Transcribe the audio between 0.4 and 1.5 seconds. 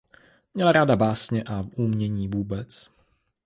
Měla ráda básně